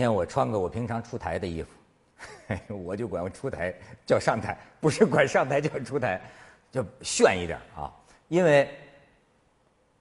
[0.00, 1.68] 天我穿个我平常出台的衣服，
[2.74, 3.74] 我就管出台
[4.06, 6.18] 叫上台，不是管上台叫出台，
[6.72, 7.92] 就炫一点啊。
[8.28, 8.74] 因为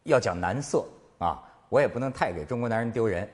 [0.03, 0.85] 要讲男色
[1.17, 3.29] 啊，我也不能太给中国男人丢人。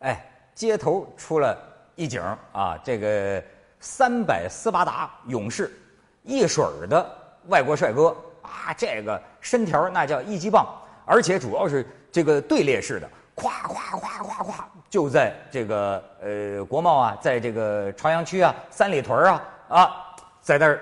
[0.00, 0.22] 哎，
[0.54, 1.58] 街头出了
[1.94, 2.20] 一景
[2.52, 3.42] 啊，这个
[3.80, 5.72] 三百斯巴达勇士，
[6.22, 10.66] 一水儿的外国帅哥啊，这个身条那叫一级棒，
[11.06, 13.08] 而且主要是这个队列式的。
[13.36, 20.80] 咵咵咵咵咵，就在这个呃国贸啊，在这个朝阳区啊、三里屯啊啊，在那儿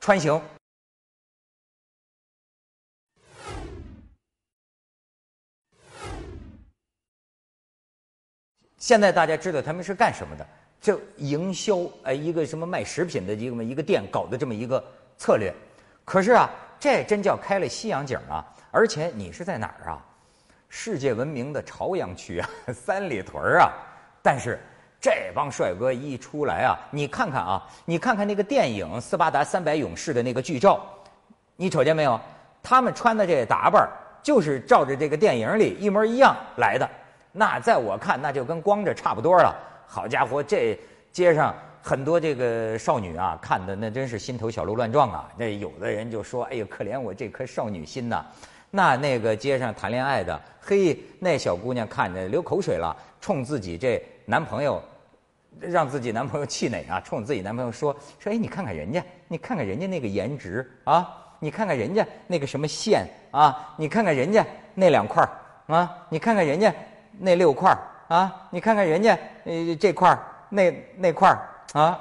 [0.00, 0.40] 穿行。
[8.78, 10.46] 现在大家知道他们是干什么的？
[10.80, 14.82] 就营销，哎，一个什么卖食品的一个一个店搞的这么一个
[15.18, 15.52] 策略。
[16.04, 16.48] 可是啊，
[16.80, 18.42] 这真叫开了西洋景啊！
[18.70, 20.06] 而且你是在哪儿啊？
[20.68, 23.72] 世界闻名的朝阳区啊， 三里屯儿啊，
[24.22, 24.60] 但是
[25.00, 30.84] 这帮帅哥一出来啊，你看看啊，你看看那个电影《斯巴达三百勇士》的那个剧照，
[31.56, 32.20] 你瞅见没有？
[32.62, 33.88] 他们穿的这打扮
[34.22, 36.88] 就是照着这个电影里一模一样来的。
[37.32, 39.56] 那在我看，那就跟光着差不多了。
[39.86, 40.78] 好家伙，这
[41.12, 45.30] 街上很多这个少女啊，看的那真是心头小鹿乱撞啊。
[45.36, 48.22] 那有的人就说：“哎呦，可怜我这颗少女心呐。”
[48.70, 54.82] 那那个街上谈恋爱的，嘿，那小姑娘看着流口水了，冲自己这男朋友，
[55.58, 64.44] 让自己男朋友气馁啊，冲自己男朋友说说，哎，你看看人家，你看看人家那个颜值啊，你看看人家那个什么线啊，你看看人家
[64.74, 66.72] 那两块儿啊，你看看人家
[67.18, 67.78] 那六块儿
[68.14, 70.18] 啊，你看看人家呃这块儿
[70.50, 71.98] 那那块儿啊，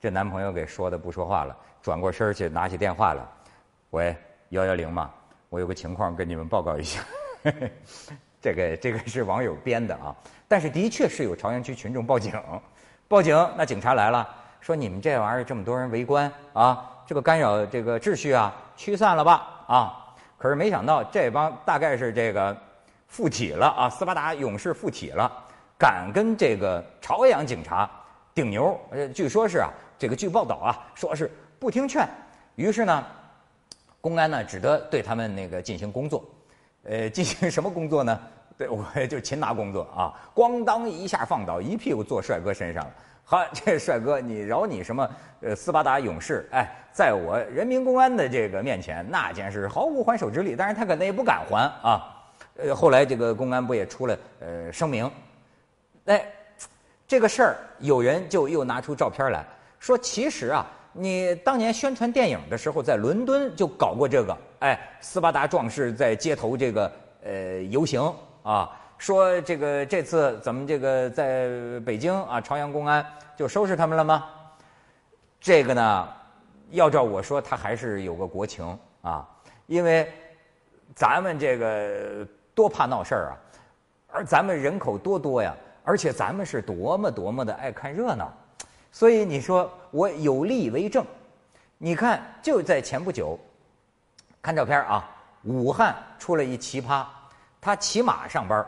[0.00, 3.28] 这男朋友给说的不说话了，转过身去拿起电话了，
[3.90, 4.16] 喂，
[4.50, 5.10] 幺幺零嘛。
[5.50, 7.00] 我有个情况跟你们报告一下，
[8.40, 10.14] 这个这个是网友编的啊，
[10.46, 12.32] 但是的确是有朝阳区群众报警，
[13.08, 14.26] 报警那警察来了，
[14.60, 22.56] 说你们这玩意儿这么多人围观啊，这个干扰这个秩序啊，驱散了吧啊，可是没想到这帮大概是这个
[23.08, 25.28] 附体了啊，斯巴达勇士附体了，
[25.76, 27.90] 敢跟这个朝阳警察
[28.32, 29.68] 顶牛，呃，据说是啊，
[29.98, 31.28] 这个据报道啊，说是
[31.58, 32.08] 不听劝，
[32.54, 33.04] 于是呢。
[34.00, 36.24] 公安呢，只得对他们那个进行工作，
[36.84, 38.18] 呃，进行什么工作呢？
[38.56, 40.12] 对，我就擒拿工作啊！
[40.34, 42.90] 咣当一下放倒，一屁股坐帅哥身上了。
[43.24, 45.10] 好，这帅哥，你饶你什么？
[45.40, 50.54] 呃，斯巴达勇士，哎，在我人民公安的这个面前，那简直是毫无还手之力。
[50.54, 52.16] 当然，他可能也不敢还啊。
[52.56, 55.10] 呃，后来这个公安不也出了呃声明？
[56.06, 56.24] 哎，
[57.06, 59.44] 这个事儿，有人就又拿出照片来
[59.78, 60.66] 说，其实啊。
[60.92, 66.92] 你当年宣传电影的时候，在伦敦就搞过这个，哎，斯巴达壮士在街头这个
[67.22, 68.12] 呃游行
[68.42, 71.48] 啊，说这个这次怎么这个在
[71.86, 73.06] 北京啊，朝阳公安
[73.36, 74.24] 就收拾他们了吗？
[75.40, 76.08] 这个呢，
[76.70, 79.26] 要照我说，他还是有个国情啊，
[79.66, 80.12] 因为
[80.94, 83.32] 咱们这个多怕闹事儿啊，
[84.08, 88.32] 而咱们人口多多呀，而且咱们是多么多么的爱看热闹。
[88.92, 91.04] 所以你说我有力为证，
[91.78, 93.38] 你看就在前不久，
[94.42, 95.08] 看照片啊，
[95.44, 97.04] 武汉出了一奇葩，
[97.60, 98.66] 他骑马上班，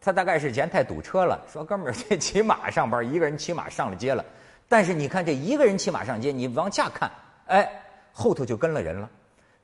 [0.00, 4.24] 他大概是嫌太堵车了，说哥们儿这骑马上班，一个人骑马上了街了，
[4.68, 7.10] 但是你看这一个人骑马上街，你往下看，
[7.46, 7.68] 哎，
[8.12, 9.08] 后头就跟了人了，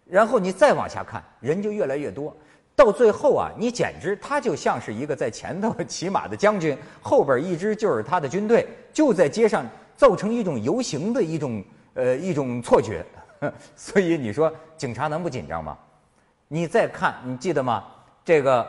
[0.06, 2.34] 然后你再往下看，人就越来越多。
[2.74, 9.66] 到最后啊，你简直他就像是一个在前头骑马的将军，后边一支就是他的军队，就在街上
[10.00, 11.62] 造成一种游行的一种
[11.92, 13.04] 呃一种错觉。
[13.76, 15.76] 所以你说警察能不紧张吗？
[16.48, 17.84] 你再看，你记得吗？
[18.24, 18.66] 这个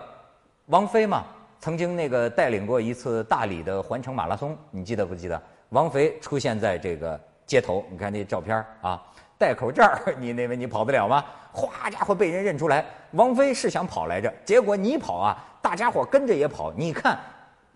[0.66, 1.24] 王菲嘛，
[1.62, 5.42] 曾经那个带领过一次大理的环城马拉松，你记得不记得？
[5.70, 9.02] 王菲出现在这个街头，你看那照片啊。
[9.38, 9.90] 戴口罩，
[10.20, 11.24] 你那位你跑得了吗？
[11.54, 16.74] 哗家伙被人认出来，王菲是想跑来着，结果你跑啊，大家伙跟着也跑。
[16.74, 17.18] 你看，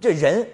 [0.01, 0.45] 这人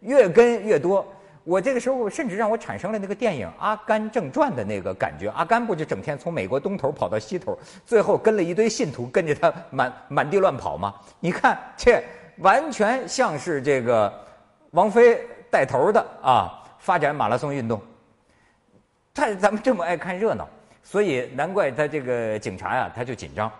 [0.00, 1.06] 越跟越多。
[1.48, 5.30] 我这个时候甚至让我产生了那个电影《阿甘正传》的那个感觉。
[5.30, 10.94] 阿甘不就整天从美国东头跑到西头，最后跟了一堆信徒跟着他满满地乱跑吗？
[11.20, 12.04] 你看，这
[12.40, 14.12] 完全像是这个
[14.72, 17.80] 王菲带头的啊，发展马拉松运动。
[19.14, 20.46] 他咱们这么爱看热闹。
[20.82, 23.50] 所以难怪他这个警察呀，他就紧张。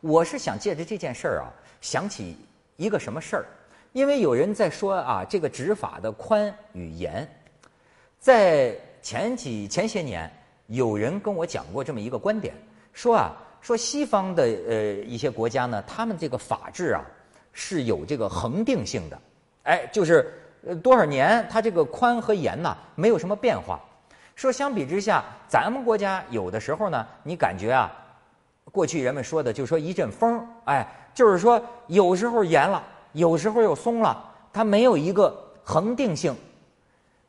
[0.00, 1.46] 我是想借着这件事儿啊，
[1.80, 2.36] 想起
[2.76, 3.46] 一个什么事儿？
[3.94, 7.26] 因为有人在说啊，这个执法的宽与严。
[8.18, 10.28] 在前几前些年，
[10.66, 12.52] 有人跟我讲过这么一个观点，
[12.92, 17.04] 说啊，说西方的呃一些国家呢，他们这个法治啊
[17.52, 19.18] 是有这个恒定性的，
[19.62, 20.28] 哎，就是
[20.66, 23.80] 呃多少年，它这个宽和严呐没有什么变化。
[24.34, 27.92] 说相比之下，咱们国家有的时候呢，你感觉啊，
[28.72, 32.82] 过去人们说的就说一阵风，哎，就是说有时候严了，
[33.14, 34.22] 有时候又松了，
[34.52, 35.34] 它没有一个
[35.64, 36.36] 恒定性。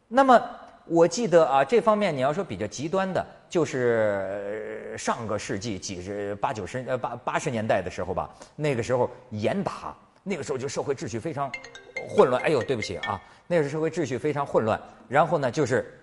[0.10, 0.42] 那么
[0.86, 11.50] 我记得啊，这方面你要说比较极端的，就是上个世纪几十八九十呃八八十年代的时候吧，那个时候严打，那个时候就社会秩序非常
[12.10, 12.44] 混乱。
[12.44, 14.78] 哎呦，对不起啊，那个时候社会秩序非常混乱。
[15.08, 16.00] 然后呢，就是。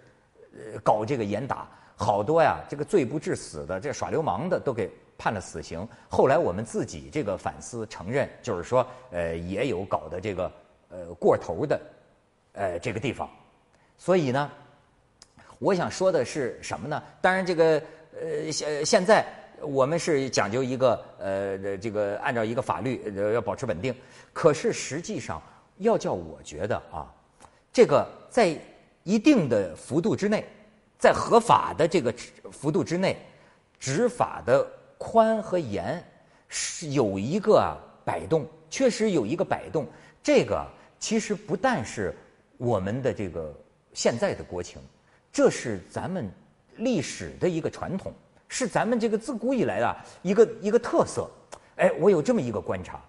[0.55, 4.91] 呃，搞这个严打，好多呀，这个罪不至死的，这耍流氓的都给
[5.23, 5.87] 判了死刑。
[6.09, 10.51] 后来我们自己这个反思承认，就是说，呃，也有搞的这个
[10.89, 11.81] 呃过头的，
[12.55, 13.31] 呃这个地方。
[13.97, 14.51] 所以呢，
[15.61, 17.01] 我想说的是什么呢？
[17.21, 17.81] 当然，这个
[18.21, 19.25] 呃现现在
[19.61, 23.01] 我们是讲究一个呃这个按照一个法律
[23.33, 23.95] 要保持稳定。
[24.33, 25.41] 可是实际上，
[25.79, 27.07] 要叫我觉得啊，
[27.73, 28.59] 这个在。
[29.05, 30.47] 一定的幅度之内，
[30.97, 32.15] 在合法的这个
[32.53, 33.17] 幅度之内，
[33.81, 34.65] 执法的
[35.03, 36.01] 宽和严
[36.47, 39.85] 是有一个摆动，确实有一个摆动。
[40.23, 40.65] 这个
[41.01, 42.15] 其实不但是
[42.57, 43.53] 我们的这个
[43.93, 44.81] 现在的国情，
[45.33, 46.31] 这是咱们
[46.77, 48.13] 历史的一个传统，
[48.47, 51.29] 是咱们这个自古以来的一个一个特色。
[51.75, 53.01] 哎，我有这么一个观察，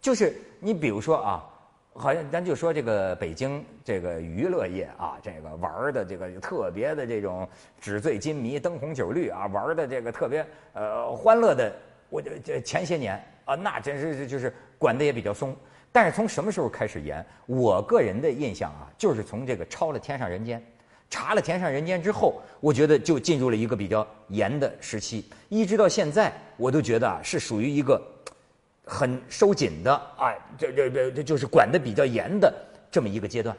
[0.00, 1.44] 就是你比如说啊。
[1.92, 7.46] 好像咱就说这个北京这个娱乐业啊，这个玩的这个特别的这种
[7.80, 11.72] 纸醉金迷、灯红酒绿啊，玩的这个特别呃欢乐的。
[12.08, 15.54] 我这这前些年啊，那真是就是管的也比较松。
[15.92, 17.24] 但是从什么时候开始严？
[17.46, 20.60] 我个人的印象啊，就是从这个抄了《天上人间》，
[21.10, 28.00] 查了《天上人间》之后，我觉得就进入了一个比较严的时期，一直到现在，我都觉得啊，是属于一个。
[28.90, 32.52] 很收紧的，哎，这这这这就是管的比较严的
[32.90, 33.56] 这么一个阶段。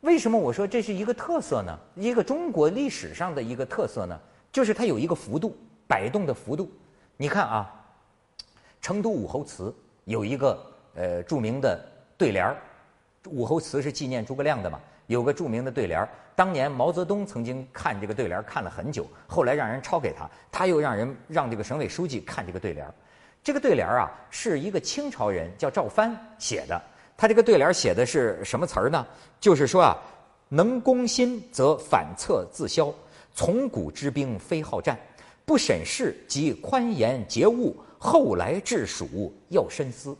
[0.00, 1.78] 为什么我说这是一个特色呢？
[1.94, 4.20] 一个中国历史上的一个特色呢？
[4.50, 6.68] 就是它有一个幅度摆动的幅度。
[7.16, 7.72] 你看啊，
[8.82, 9.72] 成都武侯祠
[10.04, 10.66] 有一个
[10.96, 11.80] 呃著名的
[12.18, 12.56] 对联儿，
[13.30, 16.08] 武侯祠是纪念诸葛亮的嘛，有个著名的对联儿。
[16.34, 22.92] 当年毛泽东曾经看这个对联看了很久，后来让人抄给他，他又让人让这个省委书记看这个对联儿。
[23.44, 26.80] 这个对联儿啊，是一个清朝人叫赵藩写的。
[27.14, 29.06] 他这个对联写的是什么词儿呢？
[29.38, 29.98] 就是说啊，
[30.48, 32.92] 能攻心则反侧自消，
[33.34, 34.98] 从古之兵非好战，
[35.44, 40.16] 不审事即宽严节物，后来治蜀要深思。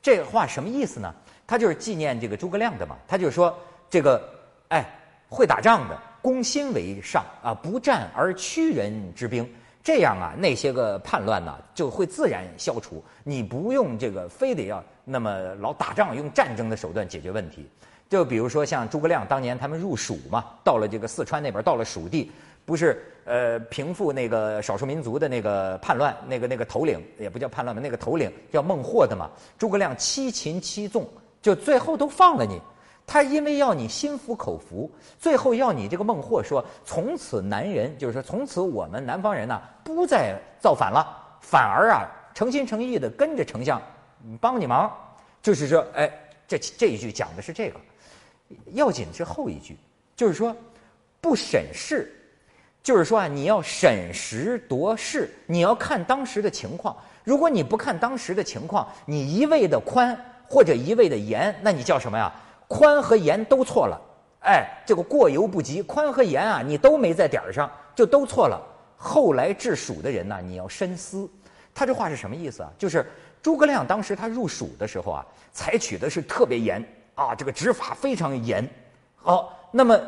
[0.00, 1.14] 这话什么意思呢？
[1.46, 2.96] 他就是纪念这个诸葛亮的嘛。
[3.06, 3.54] 他就是说
[3.90, 4.26] 这个，
[4.68, 4.98] 哎，
[5.28, 9.46] 会打仗的，攻心为上啊，不战而屈人之兵。
[9.86, 13.00] 这样啊，那些个叛乱呢就会自然消除。
[13.22, 17.64] 你不用这个非得要那么老打仗，用战争的手段解决问题。
[18.10, 22.32] 就比如说像诸葛亮当年他们入蜀嘛，到了这个四川那边，到了蜀地，
[22.64, 29.30] 不是呃平复那个少数民族的那个叛乱，那个那个头领也不叫叛乱吧，那个头领叫孟获的嘛。
[29.56, 31.08] 诸葛亮七擒七纵，
[31.40, 32.60] 就最后都放了你。
[33.06, 41.06] 他因为要你心服口服，最后要你这个孟获说，从此南人就是说，从此我们南方人呢，不再造反了，
[41.40, 42.02] 反而啊，
[42.34, 43.80] 诚心诚意的跟着丞相
[44.40, 44.92] 帮你忙。
[45.40, 46.10] 就是说，哎，
[46.48, 47.78] 这这一句讲的是这个，
[48.72, 49.76] 要紧是后一句，
[50.16, 50.54] 就是说
[51.20, 52.12] 不审事，
[52.82, 56.96] 就是说啊，你要审时度势，你要看当时的情况。
[57.22, 62.32] 如果你不看当时的情况，你一味的宽或者一味的严，那你叫什么呀？
[62.68, 64.00] 宽和严都错了，
[64.40, 65.82] 哎，这个过犹不及。
[65.82, 68.60] 宽和严啊，你都没在点儿上，就都错了。
[68.96, 71.28] 后来治蜀的人呢，你要深思。
[71.74, 72.70] 他这话是什么意思啊？
[72.78, 73.06] 就是
[73.42, 76.82] 诸葛亮当时他入蜀的时候啊，采取的是特别严
[77.14, 78.68] 啊，这个执法非常严。
[79.14, 80.00] 好，那么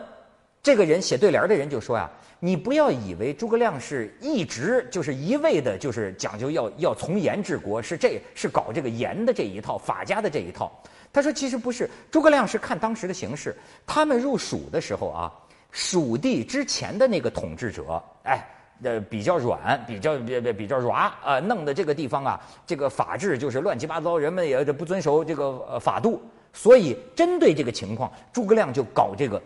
[0.63, 2.11] 这个人写对联的人就说呀，
[2.41, 10.71] 你不要以为诸葛亮是一直就是一味的，就是讲究要要从严治国，是这是搞这个严的这一套法家的这一套。
[11.13, 13.57] 他说：“其实不是，诸葛亮是看当时的形势。
[13.87, 15.33] 他们入蜀的时候啊，
[15.73, 18.47] 蜀地之前的那个统治者，哎，
[18.83, 26.23] 呃，比较软，比较比比比较软啊，弄的这个地方啊，这个法治就是乱七八糟，人们也不遵守这个呃法度。
[26.53, 29.43] 所以针对这个情况，诸葛亮就搞这个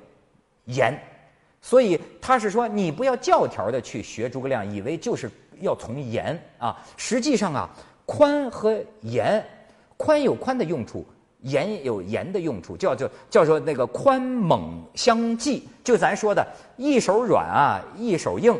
[0.64, 1.00] 严。
[1.62, 6.76] 所以他是说，你不要教条的去学诸葛亮，以为就是要从严啊。
[6.98, 7.70] 实际上啊，
[8.04, 9.42] 宽和严，
[9.96, 11.06] 宽有宽的用处。”
[11.42, 15.68] 严有严的用处，叫做叫做那个宽猛相济。
[15.82, 18.56] 就咱说的，一手软啊，一手硬，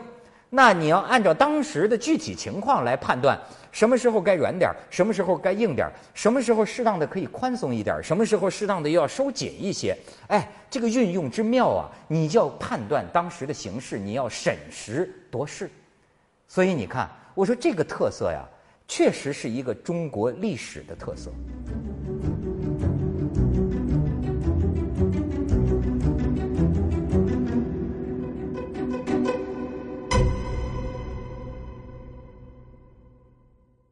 [0.50, 3.38] 那你要按照当时的具体情况来判断，
[3.72, 9.96] 什么时候该软点，什么时候该硬点，什么时候适当的可以宽松一点，什么时候适当的又要收紧一些。
[10.28, 15.70] 哎，这个运用之妙啊，你就要判断当时的形势，你要审时度势。
[16.46, 18.44] 所以你看，我说这个特色呀，
[18.86, 21.32] 确实是一个中国历史的特色。